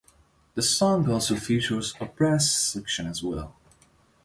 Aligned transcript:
This 0.55 0.75
song 0.75 1.07
also 1.11 1.35
features 1.35 1.93
a 2.01 2.05
brass 2.07 2.49
section 2.49 3.05
as 3.05 3.21
well. 3.21 3.55